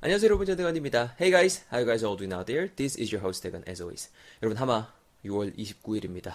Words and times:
안녕하세요 0.00 0.28
여러분 0.28 0.46
전대건입니다. 0.46 1.16
Hey 1.20 1.32
guys, 1.32 1.64
how 1.72 1.80
you 1.80 1.84
guys 1.84 2.04
all 2.04 2.16
doing 2.16 2.32
out 2.32 2.46
there? 2.46 2.70
This 2.76 2.96
is 3.00 3.12
your 3.12 3.18
host 3.20 3.42
대건 3.42 3.64
as 3.66 3.82
always. 3.82 4.10
여러분 4.40 4.56
하마 4.56 4.92
6월 5.24 5.58
29일입니다. 5.58 6.34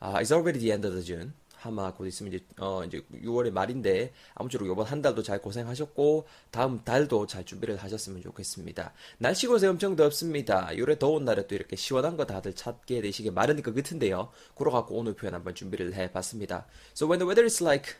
아, 0.00 0.14
it's 0.14 0.32
already 0.32 0.58
the 0.58 0.72
end 0.72 0.84
of 0.84 0.92
the 0.92 1.06
June. 1.06 1.32
하마 1.54 1.94
곧 1.94 2.06
있으면 2.06 2.32
이제 2.32 2.44
어 2.58 2.82
이제 2.84 3.06
6월의 3.22 3.52
말인데 3.52 4.12
아무쪼록 4.34 4.68
이번 4.68 4.84
한 4.84 5.00
달도 5.00 5.22
잘 5.22 5.40
고생하셨고 5.40 6.26
다음 6.50 6.82
달도 6.82 7.28
잘 7.28 7.44
준비를 7.44 7.76
하셨으면 7.76 8.20
좋겠습니다. 8.20 8.92
날씨 9.18 9.46
곳에 9.46 9.68
엄청 9.68 9.94
덥습니다. 9.94 10.76
요래 10.76 10.98
더운 10.98 11.24
날에 11.24 11.46
또 11.46 11.54
이렇게 11.54 11.76
시원한 11.76 12.16
거 12.16 12.26
다들 12.26 12.56
찾게 12.56 13.00
마련일 13.32 13.62
것 13.62 13.76
같은데요. 13.76 14.32
그러 14.56 14.72
갖고 14.72 14.96
오늘 14.96 15.14
표현 15.14 15.34
한번 15.34 15.54
준비를 15.54 15.94
해봤습니다. 15.94 16.66
So 16.96 17.06
when 17.06 17.20
the 17.20 17.28
weather 17.28 17.44
is 17.44 17.62
like 17.62 17.94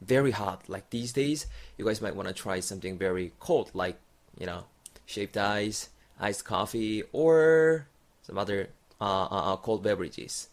very 0.00 0.32
hot 0.32 0.70
like 0.70 0.88
these 0.88 1.12
days, 1.12 1.46
you 1.78 1.84
guys 1.84 2.00
might 2.02 2.16
want 2.16 2.28
to 2.28 2.34
try 2.34 2.58
something 2.58 2.98
very 2.98 3.32
cold 3.44 3.72
like 3.74 4.05
you 4.38 4.46
know, 4.46 4.64
shaved 5.06 5.36
ice, 5.36 5.88
iced 6.20 6.44
coffee, 6.44 7.02
or 7.12 7.86
some 8.22 8.38
other 8.38 8.70
uh, 9.00 9.28
uh, 9.30 9.52
uh, 9.52 9.56
cold 9.62 9.82
beverages. 9.82 10.48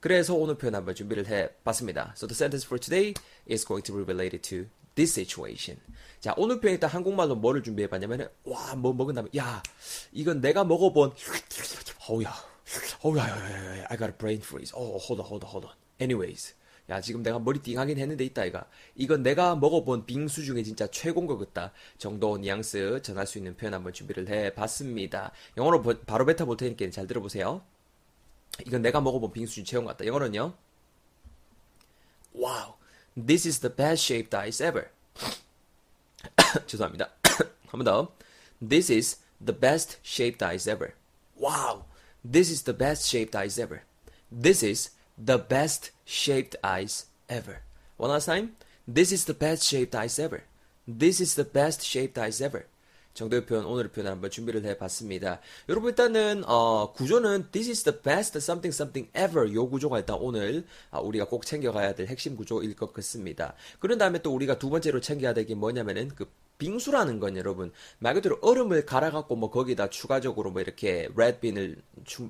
그래서 0.00 0.34
오늘 0.34 0.56
표현 0.56 0.74
한번 0.74 0.94
준비를 0.94 1.26
해봤습니다. 1.26 2.12
So 2.16 2.26
the 2.26 2.34
sentence 2.34 2.64
for 2.64 2.78
today 2.78 3.14
is 3.46 3.64
going 3.66 3.82
to 3.84 3.94
be 3.94 4.02
related 4.02 4.42
to 4.50 4.66
this 4.94 5.12
situation. 5.12 5.80
자, 6.20 6.34
오늘 6.36 6.60
표현 6.60 6.74
일단 6.74 6.90
한국말로 6.90 7.34
뭐를 7.36 7.62
준비해봤냐면은, 7.62 8.28
와, 8.44 8.74
뭐 8.76 8.92
먹은 8.92 9.14
다음에, 9.14 9.28
야, 9.36 9.62
이건 10.12 10.40
내가 10.40 10.64
먹어본, 10.64 11.12
어우야, 12.08 12.32
어우야, 13.02 13.86
I 13.88 13.96
got 13.96 14.10
a 14.10 14.16
brain 14.16 14.40
freeze. 14.40 14.72
Oh, 14.74 14.98
hold 14.98 15.20
on, 15.20 15.26
hold 15.26 15.44
on, 15.44 15.50
hold 15.50 15.66
on. 15.66 15.74
Anyways. 16.00 16.54
야, 16.90 17.00
지금 17.02 17.22
내가 17.22 17.38
머리 17.38 17.60
띵하긴 17.60 17.98
했는데 17.98 18.24
있다, 18.24 18.44
이가. 18.46 18.66
이건 18.94 19.22
내가 19.22 19.54
먹어본 19.56 20.06
빙수 20.06 20.44
중에 20.44 20.62
진짜 20.62 20.86
최고인 20.86 21.26
것 21.26 21.36
같다. 21.36 21.72
정도 21.98 22.38
뉘앙스 22.38 23.02
전할 23.02 23.26
수 23.26 23.36
있는 23.38 23.56
표현 23.56 23.74
한번 23.74 23.92
준비를 23.92 24.28
해봤습니다. 24.28 25.32
영어로 25.58 25.82
버, 25.82 25.98
바로 26.06 26.24
뱉어볼 26.24 26.56
테니까 26.56 26.88
잘 26.90 27.06
들어보세요. 27.06 27.62
이건 28.66 28.80
내가 28.82 29.00
먹어본 29.00 29.32
빙수 29.32 29.54
중에 29.56 29.64
최고인 29.64 29.84
것 29.84 29.96
같다. 29.96 30.06
영어로는요. 30.06 30.54
Wow, 32.34 32.74
this 33.14 33.46
is 33.46 33.60
the 33.60 33.74
best 33.74 34.04
shaped 34.04 34.34
ice 34.34 34.64
ever. 34.64 34.88
죄송합니다. 36.66 37.10
한 37.68 37.82
번 37.82 37.84
더. 37.84 38.12
This 38.66 38.90
is 38.90 39.18
the 39.44 39.58
best 39.58 39.98
shaped 40.04 40.42
ice 40.42 40.70
ever. 40.70 40.94
Wow, 41.38 41.84
this 42.24 42.50
is 42.50 42.64
the 42.64 42.76
best 42.76 43.06
shaped 43.06 43.36
ice 43.36 43.60
ever. 43.60 43.82
This 44.32 44.64
is 44.64 44.90
the 45.18 45.38
best 45.38 45.90
shaped 46.06 46.56
ice 46.62 47.06
ever. 47.28 47.62
One 47.96 48.10
last 48.10 48.26
time. 48.26 48.56
This 48.86 49.12
is 49.12 49.26
the 49.26 49.36
best 49.38 49.64
shaped 49.64 49.94
ice 49.94 50.18
ever. 50.18 50.44
This 50.86 51.20
is 51.20 51.34
the 51.34 51.44
best 51.44 51.84
shaped 51.84 52.18
ice 52.18 52.40
ever. 52.42 52.64
정도의 53.14 53.44
표현, 53.46 53.64
오늘의 53.66 53.90
표현 53.90 54.12
한번 54.12 54.30
준비를 54.30 54.64
해봤습니다. 54.64 55.40
여러분 55.68 55.90
일단은 55.90 56.44
어, 56.46 56.92
구조는 56.92 57.48
This 57.50 57.68
is 57.68 57.82
the 57.82 58.00
best 58.00 58.38
something 58.38 58.72
something 58.74 59.10
ever 59.16 59.52
요 59.52 59.68
구조가 59.68 59.98
일단 59.98 60.16
오늘 60.20 60.64
아, 60.92 61.00
우리가 61.00 61.26
꼭 61.26 61.44
챙겨가야 61.44 61.94
될 61.96 62.06
핵심 62.06 62.36
구조일 62.36 62.76
것 62.76 62.92
같습니다. 62.92 63.54
그런 63.80 63.98
다음에 63.98 64.22
또 64.22 64.32
우리가 64.32 64.58
두 64.60 64.70
번째로 64.70 65.00
챙겨야 65.00 65.34
될 65.34 65.44
게 65.46 65.54
뭐냐면은 65.56 66.08
그 66.14 66.30
빙수라는 66.58 67.20
건 67.20 67.36
여러분 67.36 67.72
말 67.98 68.14
그대로 68.14 68.38
얼음을 68.42 68.84
갈아갖고 68.86 69.36
뭐 69.36 69.50
거기다 69.50 69.90
추가적으로 69.90 70.50
뭐 70.50 70.60
이렇게 70.60 71.08
레드빈을 71.16 71.80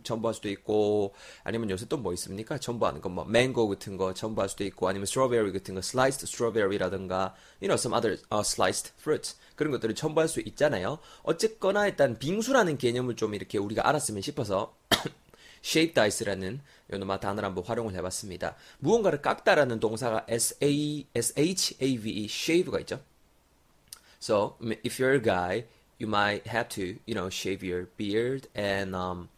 첨부할 0.03 0.35
수도 0.35 0.49
있고 0.49 1.15
아니면 1.45 1.71
요새 1.71 1.87
또 1.87 1.97
뭐 1.99 2.13
있습니까? 2.15 2.59
첨부하는 2.59 3.01
거 3.01 3.09
뭐 3.09 3.25
망고 3.25 3.69
같은 3.69 3.97
거 3.97 4.13
첨부할 4.15 4.49
수도 4.49 4.65
있고 4.65 4.87
아니면 4.89 5.07
스트로베리 5.07 5.53
같은 5.53 5.75
거 5.75 5.79
sliced 5.81 6.25
strawberry라든가 6.25 7.35
you 7.61 7.69
know 7.69 7.75
some 7.75 7.95
other 7.97 8.21
uh, 8.33 8.41
sliced 8.41 8.93
fruits 9.01 9.37
그런 9.57 9.73
것들을 9.73 9.95
첨부할 9.95 10.29
수 10.29 10.41
있잖아요. 10.41 10.99
어쨌거나 11.23 11.87
일단 11.87 12.19
빙수라는 12.19 12.79
개념을 12.79 13.17
좀 13.17 13.35
이렇게 13.35 13.59
우리가 13.59 13.89
알았으면 13.89 14.23
싶어서 14.23 14.75
shaped 15.65 15.99
ice라는 15.99 16.61
요놈아 16.93 17.21
단어를 17.21 17.47
한번 17.49 17.65
활용을 17.65 17.95
해봤습니다. 17.95 18.57
무언가를 18.79 19.23
깎다라는 19.23 19.81
동사가 19.81 20.27
s-a 20.29 21.07
s-h-a-v-e 21.15 22.25
shave가 22.27 22.79
있죠. 22.81 23.01
So 24.21 24.57
if 24.85 24.99
you're 24.99 25.13
a 25.13 25.21
guy, 25.21 25.65
you 25.99 26.07
might 26.07 26.47
have 26.47 26.69
to, 26.71 26.97
you 27.07 27.15
know, 27.15 27.29
shave 27.31 27.63
your 27.63 27.89
beard 27.97 28.49
and 28.55 28.95
um, 28.95 29.29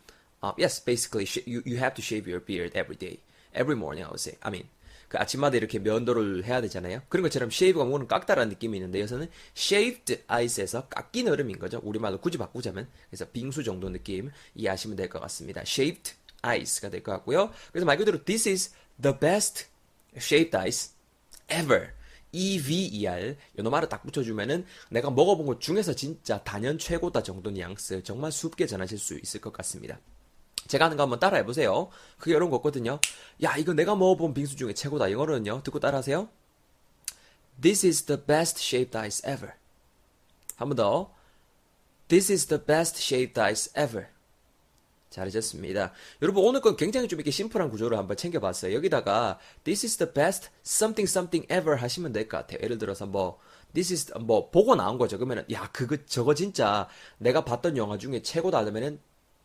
uh, 0.43 0.53
yes, 0.57 0.81
basically 0.81 1.27
you 1.47 1.63
you 1.65 1.77
have 1.79 1.95
to 1.95 2.03
shave 2.03 2.27
your 2.27 2.41
beard 2.41 2.73
every 2.75 2.97
day, 2.97 3.21
every 3.55 3.77
morning. 3.77 4.05
I 4.05 4.09
would 4.09 4.21
say. 4.21 4.37
I 4.43 4.51
mean. 4.51 4.69
그 5.11 5.19
아침마다 5.19 5.57
이렇게 5.57 5.81
면도를 5.81 6.45
해야 6.45 6.61
되잖아요. 6.61 7.03
그런 7.09 7.25
것처럼 7.25 7.51
shave가 7.51 7.85
뭐는 7.85 8.07
깎다라는 8.07 8.49
느낌이 8.51 8.79
있는데 8.79 9.01
여기서는 9.01 9.27
shaved 9.57 10.23
ice에서 10.29 10.87
깎인 10.87 11.27
얼음인 11.27 11.59
거죠. 11.59 11.81
우리말로 11.83 12.21
굳이 12.21 12.39
바꾸자면 12.39 12.87
그래서 13.11 13.25
빙수 13.29 13.65
정도 13.65 13.89
느낌 13.89 14.31
이해하시면 14.55 14.97
될 14.97 15.09
것 15.09 15.19
같습니다. 15.23 15.63
shaved 15.63 16.13
ice가 16.43 16.91
될 16.91 17.03
것 17.03 17.11
같고요. 17.11 17.51
그래서 17.73 17.85
말 17.87 17.97
그대로 17.97 18.23
this 18.25 18.49
is 18.49 18.71
the 19.03 19.19
best 19.19 19.67
shaved 20.17 20.57
ice 20.57 20.93
ever. 21.51 21.89
EVER 22.33 23.37
요놈 23.59 23.71
말을 23.73 23.89
딱 23.89 24.03
붙여주면은 24.05 24.65
내가 24.91 25.11
먹어본 25.11 25.47
것 25.47 25.61
중에서 25.61 25.95
진짜 25.95 26.43
단연 26.43 26.79
최고다 26.79 27.23
정도 27.23 27.51
뉘앙스 27.51 28.03
정말 28.03 28.33
쉽게 28.33 28.67
전하실 28.67 28.99
수 28.99 29.19
있을 29.19 29.41
것 29.41 29.53
같습니다. 29.53 29.99
제가 30.67 30.85
하는 30.85 30.97
거 30.97 31.03
한번 31.03 31.19
따라해 31.19 31.45
보세요. 31.45 31.89
그게 32.19 32.33
이런 32.37 32.51
거거든요. 32.51 33.01
야, 33.43 33.57
이거 33.57 33.73
내가 33.73 33.97
먹어본 33.97 34.35
빙수 34.35 34.57
중에 34.57 34.75
최고다. 34.75 35.09
이거는요. 35.09 35.63
듣고 35.65 35.81
따라하세요. 35.81 36.29
This 37.61 37.87
is 37.87 38.05
the 38.05 38.23
best 38.23 38.63
shaped 38.63 38.97
ice 38.97 39.29
ever. 39.29 39.55
한 40.57 40.69
번 40.69 40.77
더. 40.77 41.15
This 42.09 42.31
is 42.31 42.47
the 42.47 42.63
best 42.63 43.03
shaped 43.03 43.41
ice 43.41 43.71
ever. 43.77 44.09
잘하셨습니다. 45.11 45.93
여러분 46.23 46.45
오늘 46.45 46.61
건 46.61 46.77
굉장히 46.77 47.09
좀 47.09 47.19
이렇게 47.19 47.31
심플한 47.31 47.71
구조를 47.71 47.99
한번 47.99 48.17
챙겨봤어요. 48.17 48.75
여기다가 48.75 49.39
This 49.65 49.85
is 49.85 49.97
the 49.99 50.13
best 50.13 50.49
something 50.65 51.11
something 51.11 51.47
ever 51.53 51.77
하시면 51.77 52.13
될 52.13 52.29
것 52.29 52.39
같아요. 52.39 52.61
예를 52.63 52.79
들어서 52.79 53.07
뭐 53.07 53.39
This 53.75 53.93
is 53.93 54.13
뭐 54.21 54.51
보고 54.51 54.75
나온 54.75 54.99
거죠. 54.99 55.19
그러면은 55.19 55.45
야 55.53 55.69
그거 55.73 55.97
저거 56.07 56.35
진짜 56.35 56.89
내가 57.19 57.45
봤던 57.45 57.77
영화 57.77 57.99
중에 57.99 58.23
최고다 58.23 58.61
그러면은 58.61 59.01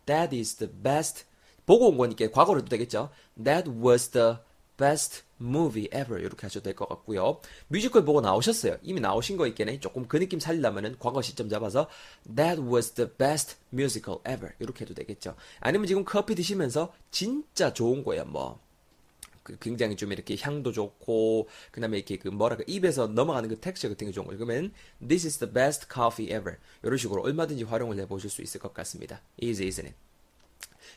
That 0.05 0.35
is 0.37 0.55
the 0.55 0.71
best 0.71 1.25
보고 1.65 1.89
온 1.89 1.97
거니까 1.97 2.29
과거로 2.31 2.61
도 2.61 2.69
되겠죠. 2.69 3.09
That 3.43 3.69
was 3.69 4.09
the 4.09 4.37
best 4.77 5.23
movie 5.41 5.85
ever 5.93 6.19
이렇게 6.21 6.41
하셔도 6.43 6.63
될 6.63 6.75
것 6.75 6.87
같고요. 6.87 7.39
뮤지컬 7.67 8.05
보고 8.05 8.21
나오셨어요. 8.21 8.77
이미 8.83 9.01
나오신 9.01 9.37
거 9.37 9.47
있겠네. 9.47 9.79
조금 9.79 10.07
그 10.07 10.17
느낌 10.19 10.39
살리려면은 10.39 10.95
과거 10.99 11.21
시점 11.21 11.49
잡아서 11.49 11.89
That 12.35 12.61
was 12.61 12.91
the 12.91 13.09
best 13.17 13.57
musical 13.73 14.19
ever 14.27 14.53
이렇게 14.59 14.85
해도 14.85 14.93
되겠죠. 14.93 15.35
아니면 15.59 15.87
지금 15.87 16.05
커피 16.05 16.35
드시면서 16.35 16.93
진짜 17.11 17.73
좋은 17.73 18.03
거예요. 18.03 18.25
뭐그 18.25 19.57
굉장히 19.59 19.95
좀 19.95 20.11
이렇게 20.11 20.35
향도 20.39 20.71
좋고 20.71 21.49
그다음에 21.71 21.97
이렇게 21.97 22.17
그 22.17 22.29
뭐랄까 22.29 22.63
입에서 22.67 23.07
넘어가는 23.07 23.49
그 23.49 23.59
텍스처 23.59 23.89
같은 23.89 24.07
게 24.07 24.13
좋은 24.13 24.25
거예요. 24.27 24.37
그러면 24.37 24.73
This 25.05 25.27
is 25.27 25.37
the 25.39 25.51
best 25.53 25.87
coffee 25.93 26.29
ever 26.35 26.57
이런 26.83 26.97
식으로 26.97 27.21
얼마든지 27.23 27.63
활용을 27.63 27.99
해보실 27.99 28.29
수 28.29 28.41
있을 28.41 28.59
것 28.59 28.73
같습니다. 28.73 29.21
Easy, 29.41 29.67
isn't 29.69 29.85
it? 29.85 29.95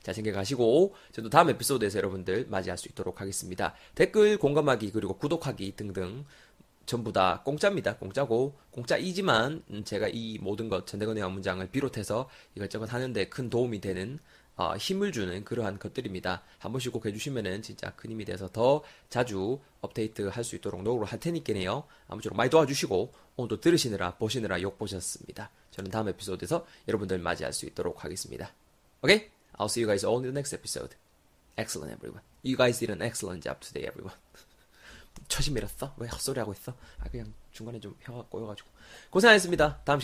자, 0.02 0.12
챙겨가시고, 0.12 0.94
저도 1.12 1.30
다음 1.30 1.50
에피소드에서 1.50 1.98
여러분들 1.98 2.46
맞이할 2.48 2.78
수 2.78 2.88
있도록 2.88 3.20
하겠습니다. 3.20 3.74
댓글, 3.94 4.38
공감하기, 4.38 4.92
그리고 4.92 5.16
구독하기 5.18 5.76
등등 5.76 6.24
전부 6.86 7.12
다 7.12 7.42
공짜입니다. 7.44 7.96
공짜고, 7.96 8.54
공짜이지만, 8.70 9.62
제가 9.84 10.08
이 10.08 10.38
모든 10.40 10.68
것, 10.68 10.86
전대건의 10.86 11.28
문장을 11.30 11.66
비롯해서 11.70 12.28
이것저것 12.54 12.92
하는데 12.92 13.28
큰 13.28 13.50
도움이 13.50 13.80
되는, 13.80 14.18
어, 14.56 14.74
힘을 14.76 15.12
주는 15.12 15.44
그러한 15.44 15.78
것들입니다. 15.78 16.42
한 16.58 16.72
번씩 16.72 16.90
꼭 16.92 17.06
해주시면은 17.06 17.62
진짜 17.62 17.90
큰 17.94 18.10
힘이 18.10 18.24
돼서 18.24 18.48
더 18.48 18.82
자주 19.08 19.60
업데이트 19.80 20.22
할 20.22 20.42
수 20.42 20.56
있도록 20.56 20.82
노력을 20.82 21.06
할 21.06 21.20
테니까요. 21.20 21.84
아무쪼록 22.08 22.36
많이 22.36 22.50
도와주시고, 22.50 23.12
오늘도 23.36 23.60
들으시느라, 23.60 24.16
보시느라 24.16 24.60
욕 24.62 24.76
보셨습니다. 24.78 25.50
저는 25.70 25.92
다음 25.92 26.08
에피소드에서 26.08 26.66
여러분들 26.88 27.18
맞이할 27.18 27.52
수 27.52 27.66
있도록 27.66 28.02
하겠습니다. 28.02 28.52
오케이? 29.02 29.37
I'll 29.58 29.68
see 29.68 29.80
you 29.80 29.88
guys 29.88 30.04
all 30.04 30.18
in 30.18 30.22
the 30.22 30.32
next 30.32 30.52
episode. 30.52 30.94
Excellent, 31.56 31.92
everyone. 31.92 32.22
You 32.42 32.56
guys 32.56 32.78
did 32.78 32.90
an 32.90 33.02
excellent 33.02 33.42
job 33.42 33.60
today, 33.60 33.86
everyone. 33.86 34.14
처심 35.28 35.54
밀었어? 35.54 35.94
왜 35.96 36.06
헛소리 36.08 36.38
하고 36.38 36.52
있어? 36.52 36.74
아, 37.00 37.08
그냥 37.10 37.34
중간에 37.50 37.80
좀 37.80 37.96
혀가 38.02 38.26
꼬여가지고. 38.28 38.68
고생하셨습니다. 39.10 39.80
다음 39.84 39.96